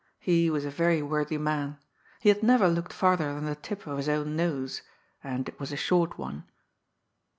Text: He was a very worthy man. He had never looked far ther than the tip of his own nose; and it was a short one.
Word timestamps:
He 0.19 0.49
was 0.49 0.65
a 0.65 0.71
very 0.71 1.03
worthy 1.03 1.37
man. 1.37 1.77
He 2.21 2.29
had 2.29 2.41
never 2.41 2.67
looked 2.67 2.91
far 2.91 3.15
ther 3.17 3.35
than 3.35 3.45
the 3.45 3.53
tip 3.53 3.85
of 3.85 3.97
his 3.97 4.09
own 4.09 4.35
nose; 4.35 4.81
and 5.23 5.47
it 5.47 5.59
was 5.59 5.71
a 5.71 5.77
short 5.77 6.17
one. 6.17 6.43